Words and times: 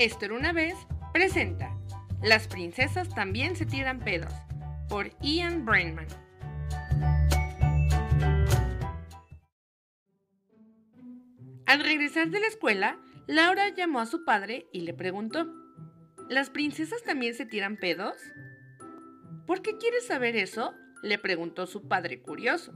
Esto 0.00 0.24
era 0.24 0.34
una 0.34 0.54
vez 0.54 0.72
presenta 1.12 1.78
Las 2.22 2.48
princesas 2.48 3.14
también 3.14 3.54
se 3.54 3.66
tiran 3.66 4.00
pedos 4.00 4.32
por 4.88 5.10
Ian 5.20 5.66
Brainman. 5.66 6.06
Al 11.66 11.80
regresar 11.80 12.30
de 12.30 12.40
la 12.40 12.46
escuela, 12.46 12.98
Laura 13.26 13.68
llamó 13.68 14.00
a 14.00 14.06
su 14.06 14.24
padre 14.24 14.70
y 14.72 14.80
le 14.80 14.94
preguntó, 14.94 15.52
¿Las 16.30 16.48
princesas 16.48 17.02
también 17.02 17.34
se 17.34 17.44
tiran 17.44 17.76
pedos? 17.76 18.16
¿Por 19.46 19.60
qué 19.60 19.76
quieres 19.76 20.06
saber 20.06 20.34
eso? 20.34 20.72
le 21.02 21.18
preguntó 21.18 21.66
su 21.66 21.88
padre 21.88 22.22
curioso. 22.22 22.72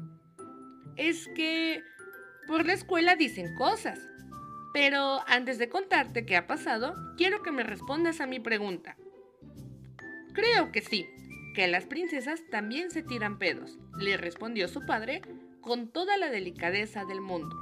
Es 0.96 1.26
que 1.34 1.82
por 2.46 2.66
la 2.66 2.74
escuela 2.74 3.16
dicen 3.16 3.54
cosas. 3.54 3.98
Pero 4.74 5.20
antes 5.28 5.58
de 5.58 5.68
contarte 5.68 6.26
qué 6.26 6.36
ha 6.36 6.48
pasado, 6.48 6.96
quiero 7.16 7.44
que 7.44 7.52
me 7.52 7.62
respondas 7.62 8.20
a 8.20 8.26
mi 8.26 8.40
pregunta. 8.40 8.96
Creo 10.34 10.72
que 10.72 10.82
sí, 10.82 11.06
que 11.54 11.68
las 11.68 11.86
princesas 11.86 12.42
también 12.50 12.90
se 12.90 13.04
tiran 13.04 13.38
pedos, 13.38 13.78
le 13.96 14.16
respondió 14.16 14.66
su 14.66 14.84
padre 14.84 15.22
con 15.60 15.92
toda 15.92 16.16
la 16.16 16.28
delicadeza 16.28 17.04
del 17.04 17.20
mundo. 17.20 17.56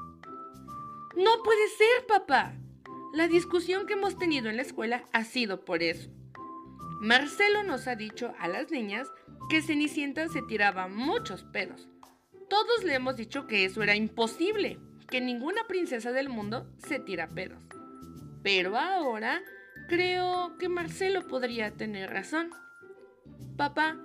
No 1.14 1.42
puede 1.44 1.68
ser, 1.68 2.06
papá. 2.08 2.54
La 3.12 3.28
discusión 3.28 3.86
que 3.86 3.92
hemos 3.92 4.18
tenido 4.18 4.48
en 4.48 4.56
la 4.56 4.62
escuela 4.62 5.04
ha 5.12 5.24
sido 5.24 5.66
por 5.66 5.82
eso. 5.82 6.08
Marcelo 7.02 7.62
nos 7.62 7.88
ha 7.88 7.94
dicho 7.94 8.32
a 8.38 8.48
las 8.48 8.70
niñas 8.70 9.06
que 9.50 9.60
Cenicienta 9.60 10.28
se 10.28 10.40
tiraba 10.40 10.88
muchos 10.88 11.44
pedos. 11.44 11.90
Todos 12.48 12.84
le 12.84 12.94
hemos 12.94 13.16
dicho 13.16 13.46
que 13.46 13.66
eso 13.66 13.82
era 13.82 13.96
imposible, 13.96 14.78
que 15.12 15.20
ninguna 15.20 15.66
princesa 15.68 16.10
del 16.10 16.30
mundo 16.30 16.66
se 16.78 16.98
tira 16.98 17.28
pedos. 17.28 17.62
Pero 18.42 18.78
ahora 18.78 19.42
creo 19.86 20.56
que 20.56 20.70
Marcelo 20.70 21.26
podría 21.26 21.70
tener 21.72 22.08
razón. 22.08 22.48
Papá, 23.58 23.98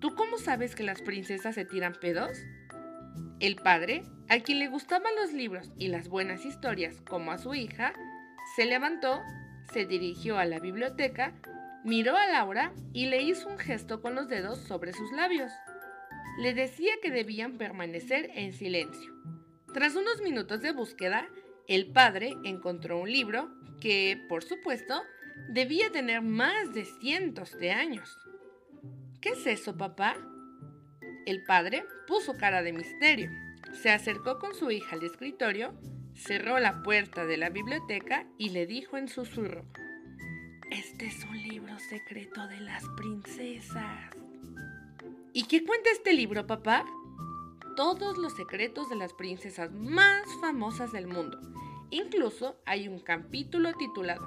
¿tú 0.00 0.16
cómo 0.16 0.38
sabes 0.38 0.74
que 0.74 0.82
las 0.82 1.02
princesas 1.02 1.54
se 1.54 1.64
tiran 1.64 1.94
pedos? 1.94 2.36
El 3.38 3.54
padre, 3.54 4.02
a 4.28 4.40
quien 4.40 4.58
le 4.58 4.66
gustaban 4.66 5.14
los 5.22 5.32
libros 5.32 5.70
y 5.78 5.86
las 5.86 6.08
buenas 6.08 6.44
historias 6.44 7.00
como 7.08 7.30
a 7.30 7.38
su 7.38 7.54
hija, 7.54 7.92
se 8.56 8.66
levantó, 8.66 9.20
se 9.72 9.86
dirigió 9.86 10.36
a 10.36 10.46
la 10.46 10.58
biblioteca 10.58 11.32
Miró 11.84 12.16
a 12.16 12.26
Laura 12.26 12.72
y 12.92 13.06
le 13.06 13.22
hizo 13.22 13.48
un 13.48 13.58
gesto 13.58 14.02
con 14.02 14.16
los 14.16 14.28
dedos 14.28 14.58
sobre 14.58 14.92
sus 14.92 15.12
labios. 15.12 15.52
Le 16.40 16.54
decía 16.54 16.92
que 17.00 17.12
debían 17.12 17.56
permanecer 17.56 18.30
en 18.34 18.52
silencio. 18.52 19.14
Tras 19.72 19.94
unos 19.94 20.20
minutos 20.20 20.60
de 20.62 20.72
búsqueda, 20.72 21.28
el 21.68 21.92
padre 21.92 22.36
encontró 22.42 22.98
un 22.98 23.10
libro 23.10 23.50
que, 23.80 24.20
por 24.28 24.42
supuesto, 24.42 25.00
debía 25.48 25.90
tener 25.92 26.22
más 26.22 26.74
de 26.74 26.84
cientos 26.84 27.56
de 27.58 27.70
años. 27.70 28.18
¿Qué 29.20 29.30
es 29.30 29.46
eso, 29.46 29.76
papá? 29.76 30.16
El 31.24 31.44
padre 31.44 31.84
puso 32.08 32.36
cara 32.36 32.62
de 32.62 32.72
misterio. 32.72 33.30
Se 33.72 33.90
acercó 33.90 34.40
con 34.40 34.54
su 34.54 34.72
hija 34.72 34.96
al 34.96 35.04
escritorio, 35.04 35.72
cerró 36.14 36.58
la 36.58 36.82
puerta 36.82 37.24
de 37.24 37.36
la 37.36 37.50
biblioteca 37.50 38.26
y 38.38 38.48
le 38.48 38.66
dijo 38.66 38.96
en 38.96 39.08
susurro, 39.08 39.64
este 40.70 41.06
es 41.06 41.24
un 41.24 41.40
libro 41.42 41.78
secreto 41.78 42.48
de 42.48 42.60
las 42.60 42.84
princesas. 42.96 44.10
¿Y 45.32 45.44
qué 45.44 45.64
cuenta 45.64 45.90
este 45.90 46.12
libro, 46.12 46.46
papá? 46.46 46.84
Todos 47.80 48.18
los 48.18 48.34
secretos 48.34 48.90
de 48.90 48.96
las 48.96 49.14
princesas 49.14 49.72
más 49.72 50.26
famosas 50.42 50.92
del 50.92 51.06
mundo. 51.06 51.40
Incluso 51.88 52.60
hay 52.66 52.88
un 52.88 52.98
capítulo 52.98 53.72
titulado 53.72 54.22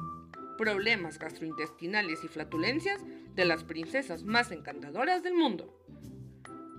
Problemas 0.58 1.20
gastrointestinales 1.20 2.24
y 2.24 2.30
flatulencias 2.30 3.00
de 3.36 3.46
las 3.46 3.64
princesas 3.64 4.24
más 4.24 4.50
encantadoras 4.50 5.22
del 5.22 5.36
mundo. 5.36 5.72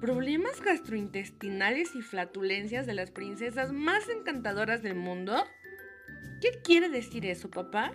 ¿Problemas 0.01 0.61
gastrointestinales 0.62 1.95
y 1.95 2.03
flatulencias 2.03 2.87
de 2.89 2.95
las 2.95 3.12
princesas 3.12 3.73
más 3.73 4.09
encantadoras 4.09 4.83
del 4.83 4.97
mundo? 4.97 5.45
¿Qué 6.41 6.61
quiere 6.65 6.89
decir 6.89 7.25
eso, 7.25 7.53
papá? 7.53 7.93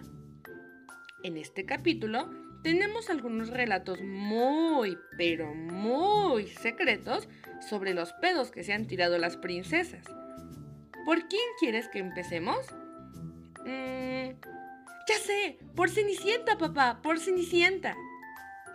En 1.23 1.35
este 1.35 1.65
capítulo 1.65 2.29
tenemos 2.63 3.09
algunos 3.09 3.49
relatos 3.49 4.01
muy, 4.01 4.97
pero 5.17 5.53
muy 5.53 6.47
secretos 6.47 7.27
sobre 7.67 7.93
los 7.93 8.13
pedos 8.13 8.51
que 8.51 8.63
se 8.63 8.73
han 8.73 8.87
tirado 8.87 9.17
las 9.17 9.37
princesas. 9.37 10.05
¿Por 11.05 11.27
quién 11.27 11.41
quieres 11.59 11.87
que 11.87 11.99
empecemos? 11.99 12.57
Mm, 13.65 14.31
ya 15.07 15.17
sé, 15.21 15.59
por 15.75 15.89
Cenicienta, 15.89 16.57
papá, 16.57 17.01
por 17.01 17.19
Cenicienta. 17.19 17.95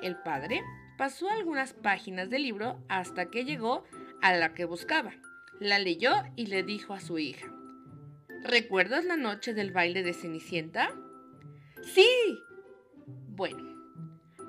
El 0.03 0.17
padre 0.17 0.63
pasó 0.99 1.31
algunas 1.31 1.73
páginas 1.73 2.31
del 2.31 2.43
libro 2.43 2.83
hasta 2.89 3.27
que 3.31 3.45
llegó 3.45 3.85
a 4.23 4.33
la 4.35 4.55
que 4.55 4.65
buscaba. 4.65 5.13
La 5.61 5.79
leyó 5.79 6.13
y 6.37 6.47
le 6.47 6.63
dijo 6.63 6.95
a 6.95 7.01
su 7.01 7.19
hija, 7.19 7.47
¿Recuerdas 8.43 9.07
la 9.07 9.17
noche 9.17 9.55
del 9.55 9.73
baile 9.73 10.03
de 10.03 10.13
Cenicienta? 10.13 10.91
Sí. 11.83 12.39
Bueno, 13.07 13.74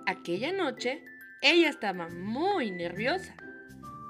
aquella 0.05 0.51
noche 0.51 1.03
ella 1.41 1.69
estaba 1.69 2.07
muy 2.09 2.71
nerviosa. 2.71 3.35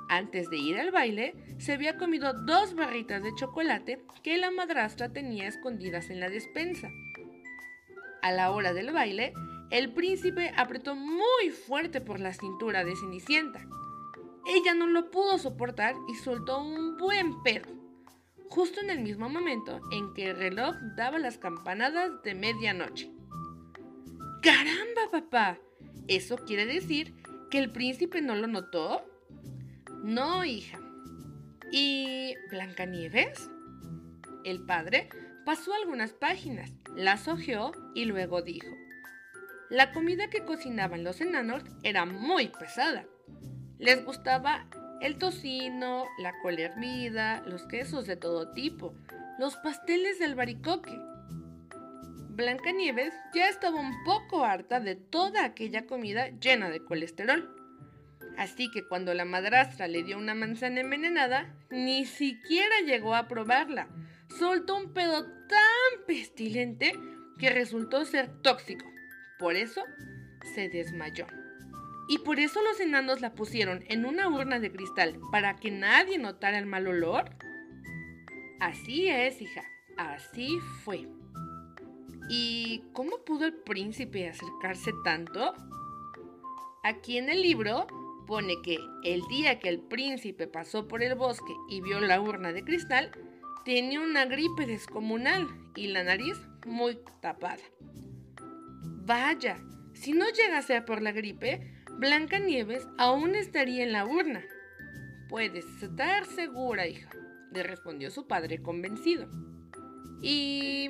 Antes 0.07 0.49
de 0.49 0.57
ir 0.57 0.79
al 0.79 0.91
baile, 0.91 1.35
se 1.57 1.73
había 1.73 1.97
comido 1.97 2.31
dos 2.33 2.75
barritas 2.75 3.21
de 3.23 3.33
chocolate 3.35 4.05
que 4.23 4.37
la 4.37 4.51
madrastra 4.51 5.11
tenía 5.11 5.47
escondidas 5.47 6.09
en 6.09 6.19
la 6.19 6.29
despensa. 6.29 6.89
A 8.21 8.31
la 8.31 8.51
hora 8.51 8.73
del 8.73 8.91
baile, 8.91 9.33
el 9.71 9.91
príncipe 9.93 10.53
apretó 10.55 10.95
muy 10.95 11.49
fuerte 11.67 12.01
por 12.01 12.19
la 12.19 12.33
cintura 12.33 12.85
de 12.85 12.95
Cenicienta. 12.95 13.67
Ella 14.47 14.73
no 14.73 14.87
lo 14.87 15.11
pudo 15.11 15.37
soportar 15.37 15.95
y 16.07 16.15
soltó 16.15 16.61
un 16.61 16.97
buen 16.97 17.41
pedo, 17.43 17.67
justo 18.47 18.79
en 18.79 18.91
el 18.91 18.99
mismo 18.99 19.27
momento 19.27 19.81
en 19.91 20.13
que 20.13 20.29
el 20.29 20.37
reloj 20.37 20.75
daba 20.95 21.17
las 21.17 21.37
campanadas 21.37 22.21
de 22.23 22.35
medianoche. 22.35 23.11
¡Caramba, 24.41 25.09
papá! 25.11 25.59
¿Eso 26.07 26.37
quiere 26.37 26.65
decir 26.65 27.15
que 27.49 27.57
el 27.57 27.71
príncipe 27.71 28.21
no 28.21 28.35
lo 28.35 28.47
notó? 28.47 29.03
No, 30.03 30.45
hija. 30.45 30.79
¿Y 31.71 32.35
Blancanieves? 32.51 33.49
El 34.43 34.61
padre 34.65 35.09
pasó 35.45 35.73
algunas 35.73 36.13
páginas, 36.13 36.71
las 36.95 37.27
hojeó 37.27 37.71
y 37.95 38.05
luego 38.05 38.43
dijo: 38.43 38.69
La 39.71 39.91
comida 39.93 40.29
que 40.29 40.45
cocinaban 40.45 41.03
los 41.03 41.21
enanos 41.21 41.63
era 41.81 42.05
muy 42.05 42.49
pesada. 42.49 43.05
Les 43.79 44.05
gustaba 44.05 44.67
el 45.01 45.17
tocino, 45.17 46.05
la 46.19 46.33
cola 46.43 46.61
hervida, 46.61 47.41
los 47.47 47.65
quesos 47.65 48.05
de 48.05 48.15
todo 48.15 48.53
tipo, 48.53 48.93
los 49.39 49.55
pasteles 49.57 50.19
de 50.19 50.25
albaricoque 50.25 50.95
Blancanieves 52.35 53.13
ya 53.33 53.47
estaba 53.47 53.79
un 53.79 54.03
poco 54.03 54.43
harta 54.43 54.81
de 54.81 54.95
toda 54.95 55.45
aquella 55.45 55.85
comida 55.85 56.31
llena 56.41 56.69
de 56.69 56.83
colesterol. 56.83 57.55
Así 58.37 58.69
que 58.69 58.85
cuando 58.85 59.13
la 59.13 59.23
madrastra 59.23 59.87
le 59.87 60.03
dio 60.03 60.17
una 60.17 60.35
manzana 60.35 60.81
envenenada, 60.81 61.55
ni 61.69 62.05
siquiera 62.05 62.81
llegó 62.85 63.15
a 63.15 63.29
probarla. 63.29 63.87
Soltó 64.37 64.75
un 64.75 64.93
pedo 64.93 65.23
tan 65.23 66.05
pestilente 66.05 66.91
que 67.39 67.51
resultó 67.51 68.03
ser 68.03 68.27
tóxico. 68.41 68.85
Por 69.39 69.55
eso 69.55 69.81
se 70.53 70.67
desmayó. 70.67 71.27
Y 72.09 72.17
por 72.19 72.41
eso 72.41 72.61
los 72.61 72.81
enanos 72.81 73.21
la 73.21 73.33
pusieron 73.33 73.85
en 73.87 74.05
una 74.05 74.27
urna 74.27 74.59
de 74.59 74.73
cristal 74.73 75.17
para 75.31 75.55
que 75.55 75.71
nadie 75.71 76.17
notara 76.17 76.59
el 76.59 76.65
mal 76.65 76.85
olor. 76.87 77.29
Así 78.59 79.07
es, 79.07 79.41
hija, 79.41 79.63
así 79.97 80.59
fue. 80.83 81.07
¿Y 82.29 82.83
cómo 82.93 83.19
pudo 83.25 83.45
el 83.45 83.53
príncipe 83.53 84.27
acercarse 84.27 84.91
tanto? 85.03 85.53
Aquí 86.83 87.17
en 87.17 87.29
el 87.29 87.41
libro 87.41 87.87
pone 88.25 88.61
que 88.63 88.79
el 89.03 89.21
día 89.29 89.59
que 89.59 89.69
el 89.69 89.79
príncipe 89.79 90.47
pasó 90.47 90.87
por 90.87 91.03
el 91.03 91.15
bosque 91.15 91.53
y 91.69 91.81
vio 91.81 91.99
la 91.99 92.19
urna 92.19 92.51
de 92.51 92.63
cristal, 92.63 93.11
tenía 93.63 94.01
una 94.01 94.25
gripe 94.25 94.65
descomunal 94.65 95.47
y 95.75 95.87
la 95.87 96.03
nariz 96.03 96.37
muy 96.65 96.99
tapada. 97.21 97.63
Vaya, 99.05 99.59
si 99.93 100.13
no 100.13 100.25
llega 100.29 100.59
a 100.77 100.85
por 100.85 101.01
la 101.01 101.11
gripe, 101.11 101.71
Blanca 101.91 102.39
Nieves 102.39 102.87
aún 102.97 103.35
estaría 103.35 103.83
en 103.83 103.91
la 103.91 104.05
urna. 104.05 104.43
Puedes 105.29 105.65
estar 105.81 106.25
segura, 106.25 106.87
hija, 106.87 107.09
le 107.51 107.63
respondió 107.63 108.09
su 108.09 108.27
padre 108.27 108.61
convencido. 108.61 109.29
¿Y 110.21 110.89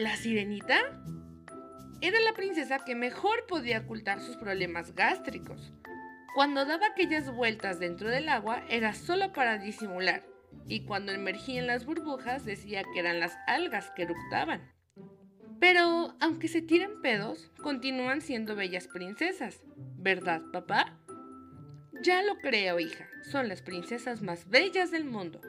¿La 0.00 0.16
sirenita? 0.16 0.80
Era 2.00 2.18
la 2.20 2.32
princesa 2.32 2.78
que 2.86 2.94
mejor 2.94 3.44
podía 3.46 3.80
ocultar 3.80 4.18
sus 4.22 4.34
problemas 4.38 4.94
gástricos. 4.94 5.74
Cuando 6.34 6.64
daba 6.64 6.86
aquellas 6.86 7.30
vueltas 7.30 7.78
dentro 7.78 8.08
del 8.08 8.30
agua 8.30 8.64
era 8.70 8.94
solo 8.94 9.34
para 9.34 9.58
disimular, 9.58 10.24
y 10.66 10.86
cuando 10.86 11.12
emergía 11.12 11.60
en 11.60 11.66
las 11.66 11.84
burbujas 11.84 12.46
decía 12.46 12.82
que 12.94 12.98
eran 12.98 13.20
las 13.20 13.36
algas 13.46 13.90
que 13.90 14.04
eructaban. 14.04 14.72
Pero 15.60 16.16
aunque 16.18 16.48
se 16.48 16.62
tiran 16.62 17.02
pedos, 17.02 17.52
continúan 17.62 18.22
siendo 18.22 18.56
bellas 18.56 18.88
princesas, 18.88 19.60
¿verdad, 19.98 20.40
papá? 20.50 20.98
Ya 22.02 22.22
lo 22.22 22.38
creo, 22.38 22.80
hija, 22.80 23.06
son 23.30 23.48
las 23.48 23.60
princesas 23.60 24.22
más 24.22 24.48
bellas 24.48 24.90
del 24.90 25.04
mundo, 25.04 25.42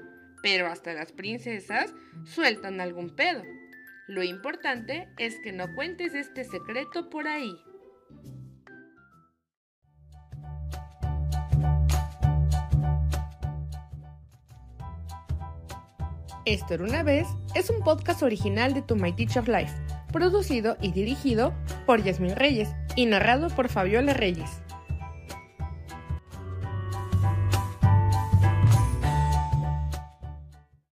pero 0.43 0.67
hasta 0.67 0.91
las 0.91 1.13
princesas 1.13 1.93
sueltan 2.25 2.81
algún 2.81 3.15
pedo. 3.15 3.43
Lo 4.11 4.23
importante 4.23 5.07
es 5.17 5.39
que 5.39 5.53
no 5.53 5.73
cuentes 5.73 6.13
este 6.13 6.43
secreto 6.43 7.09
por 7.09 7.29
ahí. 7.29 7.55
Esto 16.43 16.73
era 16.73 16.83
una 16.83 17.03
vez 17.03 17.25
es 17.55 17.69
un 17.69 17.81
podcast 17.85 18.21
original 18.21 18.73
de 18.73 18.81
To 18.81 18.97
My 18.97 19.13
Teach 19.15 19.37
of 19.37 19.47
Life, 19.47 19.71
producido 20.11 20.75
y 20.81 20.91
dirigido 20.91 21.53
por 21.85 22.03
Yasmin 22.03 22.35
Reyes 22.35 22.67
y 22.97 23.05
narrado 23.05 23.47
por 23.47 23.69
Fabiola 23.69 24.13
Reyes. 24.13 24.61